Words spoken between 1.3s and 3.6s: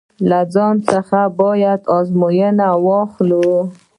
باید ازموینه واخلو.